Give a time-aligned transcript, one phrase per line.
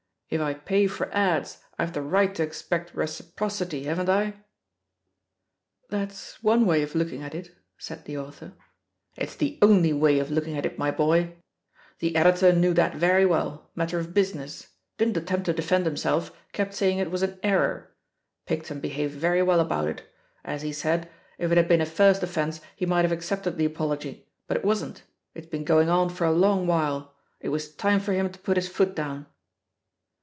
[0.33, 4.35] If I pay for ads, I've the right to expect reciprocity, haven't I?"'
[5.89, 8.17] "That's one way of looking at it, said the!
[8.17, 8.53] author.
[9.17, 11.35] "It's the ofdj/ way of looking at it, my boy;
[11.99, 14.69] the editor knew that very well— ^matter of busi ness.
[14.97, 17.93] Didn't attempt to defend himself, kept saying it was an *error.*
[18.45, 20.03] Picton behaved very well about it.
[20.45, 23.65] As he said, if it had been a first offence he might have accepted the
[23.65, 25.03] apology, but it wasn't;
[25.35, 28.55] it's been going on for a long while, it was time for him to put
[28.55, 29.25] his foot down.